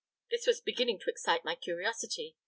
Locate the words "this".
0.31-0.47